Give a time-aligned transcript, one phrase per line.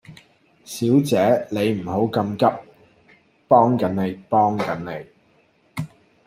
[0.65, 2.47] 小姐你唔好咁急，
[3.47, 5.07] 幫緊你，幫緊你